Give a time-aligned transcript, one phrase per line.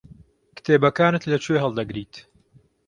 [0.55, 2.13] کتێبەکانت لەکوێ هەڵدەگریت؟